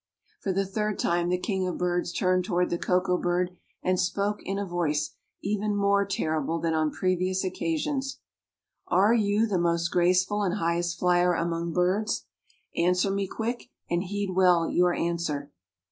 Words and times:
For 0.39 0.51
the 0.51 0.65
third 0.65 0.97
time 0.97 1.29
the 1.29 1.37
king 1.37 1.67
of 1.67 1.77
birds 1.77 2.11
turned 2.11 2.43
toward 2.43 2.71
the 2.71 2.79
Koko 2.79 3.19
bird 3.19 3.55
and 3.83 3.99
spoke 3.99 4.39
in 4.41 4.57
a 4.57 4.65
voice 4.65 5.11
even 5.43 5.75
more 5.75 6.07
terrible 6.07 6.57
than 6.57 6.73
on 6.73 6.89
previous 6.89 7.43
occasions. 7.43 8.17
"Are 8.87 9.13
you 9.13 9.45
the 9.45 9.59
most 9.59 9.89
graceful 9.89 10.41
and 10.41 10.55
highest 10.55 10.97
flyer 10.97 11.35
among 11.35 11.73
birds? 11.73 12.25
Answer 12.75 13.11
me 13.11 13.27
quick 13.27 13.69
and 13.91 14.01
heed 14.01 14.31
well 14.33 14.67
your 14.67 14.91
answer." 14.91 15.51